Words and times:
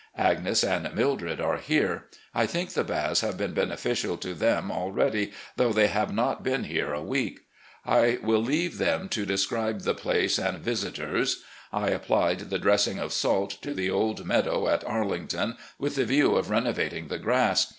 Agnes 0.17 0.63
and 0.63 0.91
Mildred 0.95 1.39
are 1.39 1.57
here. 1.57 2.05
I 2.33 2.47
think 2.47 2.71
the 2.71 2.83
baths 2.83 3.21
have 3.21 3.37
been 3.37 3.53
beneficial 3.53 4.17
to 4.17 4.33
them 4.33 4.71
already, 4.71 5.31
though 5.57 5.71
they 5.71 5.89
have 5.89 6.11
not 6.11 6.41
been 6.41 6.63
here 6.63 6.91
a 6.91 7.03
week. 7.03 7.41
I 7.85 8.17
will 8.23 8.41
leave 8.41 8.79
them 8.79 9.09
to 9.09 9.27
describe 9.27 9.81
the 9.81 9.93
place 9.93 10.39
and 10.39 10.57
visitors. 10.57 11.43
I 11.71 11.91
appUed 11.91 12.49
the 12.49 12.57
dressing 12.57 12.97
of 12.97 13.13
salt 13.13 13.61
to 13.61 13.75
the 13.75 13.91
old 13.91 14.25
meadow 14.25 14.67
at 14.69 14.83
Arlington 14.85 15.55
with 15.77 15.93
the 15.97 16.05
view 16.05 16.33
of 16.35 16.49
renovating 16.49 17.07
the 17.09 17.19
grass. 17.19 17.67